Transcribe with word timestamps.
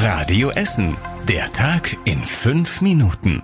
Radio 0.00 0.50
Essen. 0.50 0.96
Der 1.28 1.50
Tag 1.52 1.96
in 2.04 2.22
fünf 2.22 2.82
Minuten. 2.82 3.42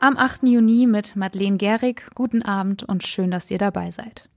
Am 0.00 0.16
8. 0.16 0.42
Juni 0.42 0.88
mit 0.88 1.14
Madeleine 1.14 1.58
Gehrig. 1.58 2.04
Guten 2.16 2.42
Abend 2.42 2.82
und 2.82 3.06
schön, 3.06 3.30
dass 3.30 3.52
ihr 3.52 3.58
dabei 3.58 3.92
seid. 3.92 4.28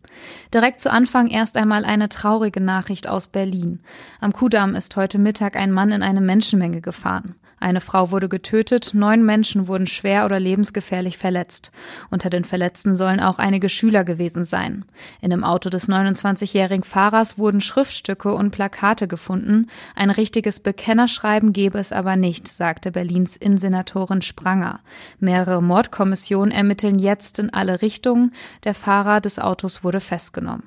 Direkt 0.54 0.80
zu 0.80 0.92
Anfang 0.92 1.28
erst 1.28 1.58
einmal 1.58 1.84
eine 1.84 2.08
traurige 2.08 2.62
Nachricht 2.62 3.10
aus 3.10 3.30
Berlin. 3.30 3.80
Am 4.22 4.32
Kudamm 4.32 4.76
ist 4.76 4.96
heute 4.96 5.18
Mittag 5.18 5.56
ein 5.56 5.72
Mann 5.72 5.92
in 5.92 6.04
eine 6.04 6.22
Menschenmenge 6.22 6.82
gefahren. 6.82 7.34
Eine 7.66 7.82
Frau 7.82 8.12
wurde 8.12 8.30
getötet, 8.30 8.92
neun 8.94 9.26
Menschen 9.26 9.68
wurden 9.68 9.88
schwer 9.88 10.26
oder 10.26 10.40
lebensgefährlich 10.40 11.18
verletzt. 11.18 11.72
Unter 12.12 12.30
den 12.30 12.46
Verletzten 12.46 12.96
sollen 12.96 13.20
auch 13.20 13.40
einige 13.40 13.70
Schüler 13.70 14.04
gewesen 14.04 14.44
sein. 14.44 14.86
In 15.20 15.32
dem 15.32 15.44
Auto 15.44 15.72
des 15.72 15.90
29-jährigen 15.90 16.84
Fahrers 16.84 17.40
wurden 17.40 17.62
Schriftstücke 17.62 18.32
und 18.32 18.52
Plakate 18.52 19.08
gefunden. 19.08 19.66
Ein 19.96 20.12
richtiges 20.12 20.60
Bekennerschreiben 20.60 21.54
gebe 21.54 21.80
es 21.80 21.92
aber 21.92 22.16
nicht, 22.16 22.48
sagte 22.48 22.92
Berlins 22.92 23.36
Innensenatorin 23.36 24.22
Spranger. 24.22 24.82
Mehrere 25.20 25.64
Mordkommissionen 25.64 26.52
ermitteln 26.52 27.00
jetzt 27.00 27.40
in 27.40 27.52
alle 27.52 27.82
Richtungen. 27.82 28.32
Der 28.64 28.76
Fahrer 28.76 29.22
des 29.22 29.40
Autos 29.40 29.84
wurde 29.84 30.02
festgenommen. 30.02 30.62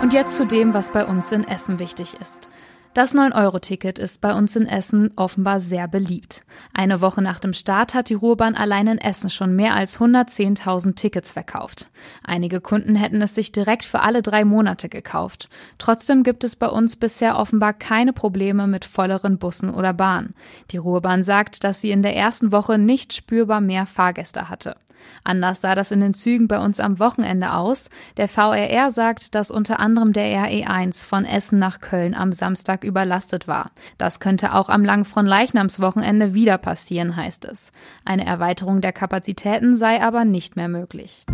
Und 0.00 0.12
jetzt 0.12 0.36
zu 0.36 0.46
dem, 0.46 0.74
was 0.74 0.92
bei 0.92 1.04
uns 1.04 1.32
in 1.32 1.42
Essen 1.42 1.80
wichtig 1.80 2.14
ist. 2.20 2.48
Das 2.94 3.12
9-Euro-Ticket 3.12 3.98
ist 3.98 4.20
bei 4.20 4.32
uns 4.32 4.54
in 4.54 4.68
Essen 4.68 5.10
offenbar 5.16 5.58
sehr 5.58 5.88
beliebt. 5.88 6.44
Eine 6.72 7.00
Woche 7.00 7.22
nach 7.22 7.40
dem 7.40 7.52
Start 7.52 7.92
hat 7.92 8.08
die 8.08 8.14
Ruhrbahn 8.14 8.54
allein 8.54 8.86
in 8.86 8.98
Essen 8.98 9.30
schon 9.30 9.56
mehr 9.56 9.74
als 9.74 9.98
110.000 9.98 10.94
Tickets 10.94 11.32
verkauft. 11.32 11.90
Einige 12.22 12.60
Kunden 12.60 12.94
hätten 12.94 13.20
es 13.20 13.34
sich 13.34 13.50
direkt 13.50 13.84
für 13.84 13.98
alle 14.02 14.22
drei 14.22 14.44
Monate 14.44 14.88
gekauft. 14.88 15.48
Trotzdem 15.78 16.22
gibt 16.22 16.44
es 16.44 16.54
bei 16.54 16.68
uns 16.68 16.94
bisher 16.94 17.36
offenbar 17.36 17.72
keine 17.72 18.12
Probleme 18.12 18.68
mit 18.68 18.84
volleren 18.84 19.38
Bussen 19.38 19.74
oder 19.74 19.92
Bahnen. 19.92 20.36
Die 20.70 20.76
Ruhrbahn 20.76 21.24
sagt, 21.24 21.64
dass 21.64 21.80
sie 21.80 21.90
in 21.90 22.02
der 22.02 22.14
ersten 22.14 22.52
Woche 22.52 22.78
nicht 22.78 23.12
spürbar 23.12 23.60
mehr 23.60 23.86
Fahrgäste 23.86 24.48
hatte. 24.48 24.76
Anders 25.22 25.60
sah 25.60 25.74
das 25.74 25.90
in 25.90 26.00
den 26.00 26.14
Zügen 26.14 26.48
bei 26.48 26.58
uns 26.58 26.80
am 26.80 26.98
Wochenende 26.98 27.52
aus. 27.52 27.90
Der 28.16 28.28
VRR 28.28 28.90
sagt, 28.90 29.34
dass 29.34 29.50
unter 29.50 29.80
anderem 29.80 30.12
der 30.12 30.26
RE1 30.26 31.04
von 31.04 31.24
Essen 31.24 31.58
nach 31.58 31.80
Köln 31.80 32.14
am 32.14 32.32
Samstag 32.32 32.84
überlastet 32.84 33.48
war. 33.48 33.70
Das 33.98 34.20
könnte 34.20 34.54
auch 34.54 34.68
am 34.68 34.84
Langfron-Leichnams-Wochenende 34.84 36.34
wieder 36.34 36.58
passieren, 36.58 37.16
heißt 37.16 37.44
es. 37.44 37.72
Eine 38.04 38.26
Erweiterung 38.26 38.80
der 38.80 38.92
Kapazitäten 38.92 39.74
sei 39.74 40.02
aber 40.02 40.24
nicht 40.24 40.56
mehr 40.56 40.68
möglich. 40.68 41.26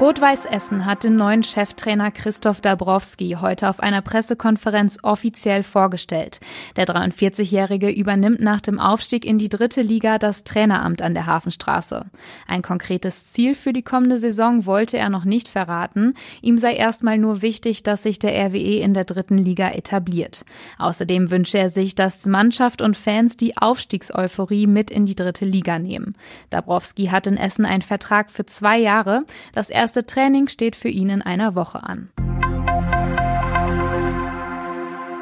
Rot-Weiß 0.00 0.46
Essen 0.46 0.86
hat 0.86 1.04
den 1.04 1.14
neuen 1.14 1.44
Cheftrainer 1.44 2.10
Christoph 2.10 2.60
Dabrowski 2.60 3.36
heute 3.40 3.70
auf 3.70 3.78
einer 3.78 4.02
Pressekonferenz 4.02 4.98
offiziell 5.04 5.62
vorgestellt. 5.62 6.40
Der 6.74 6.84
43-Jährige 6.86 7.90
übernimmt 7.90 8.40
nach 8.40 8.60
dem 8.60 8.80
Aufstieg 8.80 9.24
in 9.24 9.38
die 9.38 9.48
dritte 9.48 9.82
Liga 9.82 10.18
das 10.18 10.42
Traineramt 10.42 11.00
an 11.00 11.14
der 11.14 11.26
Hafenstraße. 11.26 12.06
Ein 12.48 12.62
konkretes 12.62 13.30
Ziel 13.30 13.54
für 13.54 13.72
die 13.72 13.84
kommende 13.84 14.18
Saison 14.18 14.66
wollte 14.66 14.98
er 14.98 15.10
noch 15.10 15.24
nicht 15.24 15.46
verraten. 15.46 16.14
Ihm 16.42 16.58
sei 16.58 16.74
erstmal 16.74 17.16
nur 17.16 17.40
wichtig, 17.40 17.84
dass 17.84 18.02
sich 18.02 18.18
der 18.18 18.34
RWE 18.48 18.80
in 18.80 18.94
der 18.94 19.04
dritten 19.04 19.38
Liga 19.38 19.70
etabliert. 19.70 20.44
Außerdem 20.76 21.30
wünsche 21.30 21.58
er 21.58 21.70
sich, 21.70 21.94
dass 21.94 22.26
Mannschaft 22.26 22.82
und 22.82 22.96
Fans 22.96 23.36
die 23.36 23.56
Aufstiegseuphorie 23.56 24.66
mit 24.66 24.90
in 24.90 25.06
die 25.06 25.14
dritte 25.14 25.44
Liga 25.44 25.78
nehmen. 25.78 26.16
Dabrowski 26.50 27.06
hat 27.06 27.28
in 27.28 27.36
Essen 27.36 27.64
einen 27.64 27.82
Vertrag 27.82 28.32
für 28.32 28.44
zwei 28.44 28.78
Jahre. 28.78 29.22
Das 29.52 29.70
erste 29.70 29.93
Training 30.02 30.48
steht 30.48 30.76
für 30.76 30.88
ihn 30.88 31.10
in 31.10 31.22
einer 31.22 31.54
Woche 31.54 31.82
an. 31.82 32.10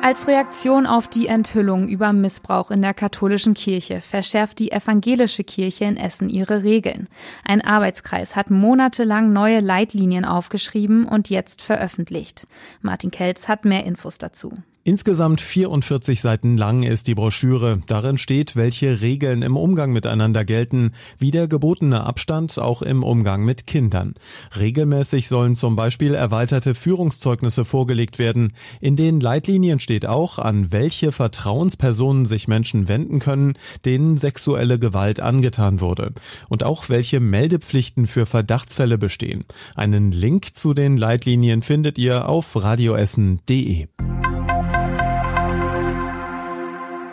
Als 0.02 0.26
Reaktion 0.26 0.86
auf 0.86 1.06
die 1.06 1.28
Enthüllung 1.28 1.86
über 1.86 2.12
Missbrauch 2.12 2.72
in 2.72 2.82
der 2.82 2.92
katholischen 2.92 3.54
Kirche 3.54 4.00
verschärft 4.00 4.58
die 4.58 4.72
evangelische 4.72 5.44
Kirche 5.44 5.84
in 5.84 5.96
Essen 5.96 6.28
ihre 6.28 6.64
Regeln. 6.64 7.08
Ein 7.44 7.60
Arbeitskreis 7.60 8.34
hat 8.34 8.50
monatelang 8.50 9.32
neue 9.32 9.60
Leitlinien 9.60 10.24
aufgeschrieben 10.24 11.06
und 11.06 11.30
jetzt 11.30 11.62
veröffentlicht. 11.62 12.48
Martin 12.80 13.12
Kelz 13.12 13.46
hat 13.46 13.64
mehr 13.64 13.84
Infos 13.84 14.18
dazu. 14.18 14.52
Insgesamt 14.84 15.40
44 15.40 16.20
Seiten 16.20 16.56
lang 16.56 16.82
ist 16.82 17.06
die 17.06 17.14
Broschüre. 17.14 17.78
Darin 17.86 18.18
steht, 18.18 18.56
welche 18.56 19.00
Regeln 19.00 19.42
im 19.42 19.56
Umgang 19.56 19.92
miteinander 19.92 20.44
gelten, 20.44 20.90
wie 21.20 21.30
der 21.30 21.46
gebotene 21.46 22.02
Abstand 22.02 22.58
auch 22.58 22.82
im 22.82 23.04
Umgang 23.04 23.44
mit 23.44 23.68
Kindern. 23.68 24.14
Regelmäßig 24.58 25.28
sollen 25.28 25.54
zum 25.54 25.76
Beispiel 25.76 26.14
erweiterte 26.14 26.74
Führungszeugnisse 26.74 27.64
vorgelegt 27.64 28.18
werden. 28.18 28.54
In 28.80 28.96
den 28.96 29.20
Leitlinien 29.20 29.78
steht 29.78 30.04
auch, 30.04 30.40
an 30.40 30.72
welche 30.72 31.12
Vertrauenspersonen 31.12 32.24
sich 32.24 32.48
Menschen 32.48 32.88
wenden 32.88 33.20
können, 33.20 33.54
denen 33.84 34.16
sexuelle 34.16 34.80
Gewalt 34.80 35.20
angetan 35.20 35.80
wurde. 35.80 36.12
Und 36.48 36.64
auch 36.64 36.88
welche 36.88 37.20
Meldepflichten 37.20 38.08
für 38.08 38.26
Verdachtsfälle 38.26 38.98
bestehen. 38.98 39.44
Einen 39.76 40.10
Link 40.10 40.56
zu 40.56 40.74
den 40.74 40.96
Leitlinien 40.96 41.62
findet 41.62 41.98
ihr 41.98 42.28
auf 42.28 42.60
radioessen.de. 42.60 43.86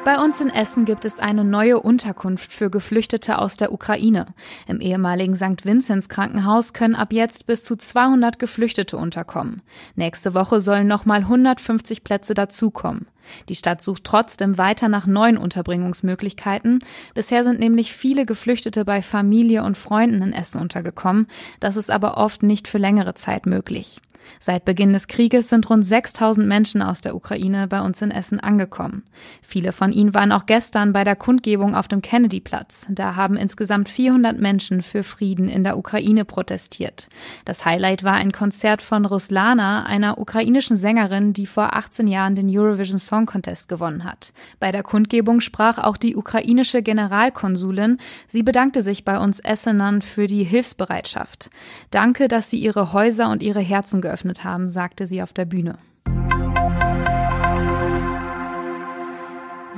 Bei 0.06 0.18
uns 0.18 0.40
in 0.40 0.50
Essen 0.50 0.86
gibt 0.86 1.04
es 1.04 1.20
eine 1.20 1.44
neue 1.44 1.80
Unterkunft 1.80 2.54
für 2.54 2.70
Geflüchtete 2.70 3.38
aus 3.38 3.58
der 3.58 3.74
Ukraine. 3.74 4.28
Im 4.66 4.80
ehemaligen 4.80 5.36
St. 5.36 5.66
Vinzenz 5.66 6.08
Krankenhaus 6.08 6.74
können 6.74 6.96
ab 6.96 7.12
jetzt 7.12 7.48
bis 7.48 7.66
zu 7.66 7.76
200 7.76 8.40
Geflüchtete 8.40 8.96
unterkommen. 8.96 9.62
Nächste 9.96 10.34
Woche 10.34 10.62
sollen 10.62 10.88
nochmal 10.88 11.20
150 11.20 12.04
Plätze 12.06 12.34
dazukommen. 12.34 13.08
Die 13.50 13.56
Stadt 13.56 13.82
sucht 13.82 14.06
trotzdem 14.06 14.58
weiter 14.58 14.88
nach 14.88 15.06
neuen 15.06 15.38
Unterbringungsmöglichkeiten. 15.38 16.80
Bisher 17.14 17.44
sind 17.44 17.60
nämlich 17.60 17.94
viele 17.94 18.26
Geflüchtete 18.26 18.86
bei 18.86 19.02
Familie 19.02 19.64
und 19.64 19.78
Freunden 19.78 20.22
in 20.22 20.34
Essen 20.34 20.62
untergekommen. 20.62 21.28
Das 21.60 21.76
ist 21.76 21.92
aber 21.92 22.18
oft 22.18 22.42
nicht 22.42 22.68
für 22.68 22.78
längere 22.78 23.14
Zeit 23.16 23.46
möglich. 23.46 24.02
Seit 24.40 24.66
Beginn 24.66 24.94
des 24.94 25.08
Krieges 25.08 25.50
sind 25.50 25.70
rund 25.70 25.86
6000 25.86 26.48
Menschen 26.48 26.82
aus 26.82 27.02
der 27.02 27.16
Ukraine 27.16 27.68
bei 27.68 27.82
uns 27.82 28.02
in 28.02 28.12
Essen 28.12 28.40
angekommen. 28.40 29.04
Viele 29.42 29.72
von 29.72 29.92
ihnen 29.92 30.14
waren 30.14 30.32
auch 30.32 30.46
gestern 30.46 30.94
bei 30.94 31.04
der 31.04 31.16
Kundgebung 31.16 31.76
auf 31.76 31.88
dem 31.88 32.02
Kennedyplatz. 32.02 32.88
Da 32.90 33.16
haben 33.16 33.36
insgesamt 33.36 33.90
400 33.90 34.40
Menschen 34.40 34.82
für 34.82 35.04
Frieden 35.04 35.50
in 35.50 35.64
der 35.64 35.78
Ukraine 35.78 36.26
protestiert. 36.26 37.10
Das 37.46 37.66
Highlight 37.66 38.04
war 38.04 38.14
ein 38.14 38.32
Konzert 38.32 38.82
von 38.82 39.06
Ruslana, 39.06 39.84
einer 39.84 40.18
ukrainischen 40.20 40.78
Sängerin, 40.78 41.34
die 41.34 41.48
vor 41.48 41.76
18 41.76 42.08
Jahren 42.08 42.36
den 42.36 42.50
Eurovision 42.50 43.00
Song 43.00 43.26
Contest 43.26 43.68
gewonnen 43.70 44.04
hat. 44.04 44.34
Bei 44.60 44.72
der 44.72 44.84
Kundgebung 44.84 45.42
sprach 45.42 45.78
auch 45.80 45.98
die 45.98 46.16
ukrainische 46.16 46.82
Generalkonsulin. 46.82 47.98
Sie 48.28 48.44
bedankte 48.44 48.82
sich 48.82 49.04
bei 49.04 49.20
uns 49.20 49.40
Essenern 49.40 50.02
für 50.02 50.28
die 50.28 50.44
Hilfsbereitschaft. 50.44 51.50
Danke, 51.92 52.28
dass 52.28 52.50
Sie 52.50 52.58
Ihre 52.58 52.94
Häuser 52.94 53.30
und 53.30 53.44
Ihre 53.44 53.60
Herzen 53.60 54.02
geöffnet 54.10 54.44
haben, 54.44 54.68
sagte 54.68 55.06
sie 55.06 55.22
auf 55.22 55.34
der 55.34 55.46
Bühne. 55.46 55.78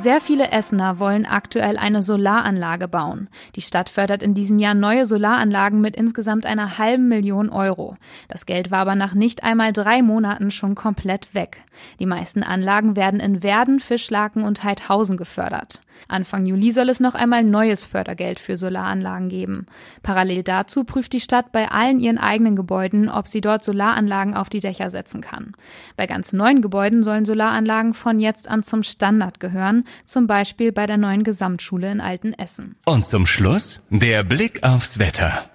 Sehr 0.02 0.20
viele 0.20 0.52
Essener 0.52 0.98
wollen 0.98 1.28
aktuell 1.28 1.78
eine 1.78 2.02
Solaranlage 2.02 2.88
bauen. 2.88 3.30
Die 3.56 3.62
Stadt 3.62 3.88
fördert 3.88 4.24
in 4.24 4.34
diesem 4.34 4.58
Jahr 4.58 4.74
neue 4.74 5.06
Solaranlagen 5.06 5.80
mit 5.80 5.96
insgesamt 5.96 6.48
einer 6.48 6.80
halben 6.80 7.08
Million 7.08 7.52
Euro. 7.52 7.98
Das 8.28 8.48
Geld 8.48 8.72
war 8.72 8.80
aber 8.80 8.96
nach 8.96 9.14
nicht 9.14 9.44
einmal 9.44 9.74
drei 9.74 10.02
Monaten 10.02 10.50
schon 10.50 10.74
komplett 10.74 11.36
weg. 11.36 11.58
Die 12.00 12.08
meisten 12.08 12.42
Anlagen 12.42 12.96
werden 12.96 13.20
in 13.20 13.44
Werden, 13.44 13.80
Fischlaken 13.80 14.44
und 14.44 14.64
Heidhausen 14.64 15.18
gefördert. 15.18 15.82
Anfang 16.08 16.46
Juli 16.46 16.72
soll 16.72 16.90
es 16.90 17.00
noch 17.00 17.16
einmal 17.16 17.44
neues 17.44 17.84
Fördergeld 17.84 18.40
für 18.40 18.58
Solaranlagen 18.58 19.30
geben. 19.30 19.68
Parallel 20.02 20.44
dazu 20.44 20.84
prüft 20.84 21.14
die 21.14 21.20
Stadt 21.20 21.52
bei 21.52 21.70
allen 21.70 22.00
ihren 22.00 22.18
eigenen 22.18 22.56
Gebäuden, 22.56 23.08
ob 23.10 23.28
sie 23.28 23.42
dort 23.42 23.64
Solaranlagen 23.64 24.34
auf 24.34 24.50
die 24.50 24.62
Dächer 24.62 24.90
setzen 24.90 25.22
kann. 25.22 25.54
Bei 25.98 26.08
ganz 26.08 26.34
neuen 26.34 26.62
Gebäuden 26.62 27.04
sollen 27.04 27.26
Solaranlagen 27.26 27.94
von 27.94 28.20
jetzt 28.20 28.50
an 28.50 28.64
zum 28.64 28.84
Standard 28.84 29.40
gehören 29.40 29.84
zum 30.06 30.28
Beispiel 30.28 30.72
bei 30.72 30.88
der 30.88 30.98
neuen 30.98 31.24
Gesamtschule 31.24 31.92
in 31.92 32.02
Altenessen. 32.02 32.76
Und 32.86 33.06
zum 33.06 33.26
Schluss 33.26 33.82
der 33.90 34.24
Blick 34.24 34.64
aufs 34.64 35.00
Wetter. 35.00 35.51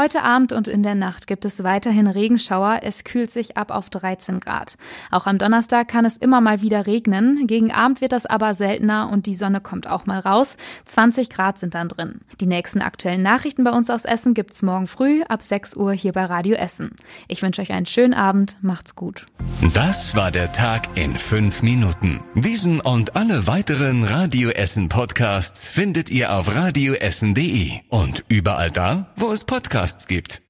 Heute 0.00 0.22
Abend 0.22 0.54
und 0.54 0.66
in 0.66 0.82
der 0.82 0.94
Nacht 0.94 1.26
gibt 1.26 1.44
es 1.44 1.62
weiterhin 1.62 2.06
Regenschauer. 2.06 2.80
Es 2.84 3.04
kühlt 3.04 3.30
sich 3.30 3.58
ab 3.58 3.70
auf 3.70 3.90
13 3.90 4.40
Grad. 4.40 4.78
Auch 5.10 5.26
am 5.26 5.36
Donnerstag 5.36 5.88
kann 5.88 6.06
es 6.06 6.16
immer 6.16 6.40
mal 6.40 6.62
wieder 6.62 6.86
regnen. 6.86 7.46
Gegen 7.46 7.70
Abend 7.70 8.00
wird 8.00 8.12
das 8.12 8.24
aber 8.24 8.54
seltener 8.54 9.10
und 9.12 9.26
die 9.26 9.34
Sonne 9.34 9.60
kommt 9.60 9.86
auch 9.86 10.06
mal 10.06 10.18
raus. 10.18 10.56
20 10.86 11.28
Grad 11.28 11.58
sind 11.58 11.74
dann 11.74 11.88
drin. 11.88 12.22
Die 12.40 12.46
nächsten 12.46 12.80
aktuellen 12.80 13.20
Nachrichten 13.20 13.62
bei 13.62 13.72
uns 13.72 13.90
aus 13.90 14.06
Essen 14.06 14.32
gibt's 14.32 14.62
morgen 14.62 14.86
früh 14.86 15.22
ab 15.24 15.42
6 15.42 15.76
Uhr 15.76 15.92
hier 15.92 16.14
bei 16.14 16.24
Radio 16.24 16.54
Essen. 16.54 16.92
Ich 17.28 17.42
wünsche 17.42 17.60
euch 17.60 17.72
einen 17.72 17.84
schönen 17.84 18.14
Abend. 18.14 18.56
Macht's 18.62 18.94
gut. 18.94 19.26
Das 19.74 20.16
war 20.16 20.30
der 20.30 20.50
Tag 20.52 20.88
in 20.94 21.18
fünf 21.18 21.62
Minuten. 21.62 22.20
Diesen 22.34 22.80
und 22.80 23.16
alle 23.16 23.46
weiteren 23.46 24.04
Radio 24.04 24.48
Essen 24.48 24.88
Podcasts 24.88 25.68
findet 25.68 26.10
ihr 26.10 26.32
auf 26.32 26.54
radioessen.de 26.54 27.72
und 27.90 28.24
überall 28.28 28.70
da, 28.70 29.12
wo 29.16 29.30
es 29.30 29.44
Podcasts 29.90 30.06
gibt. 30.06 30.38